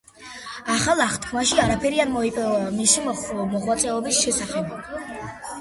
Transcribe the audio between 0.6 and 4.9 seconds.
ახალ აღთქმაში არაფერი არ მოიპოვება მისი მოღვაწეობის შესახებ.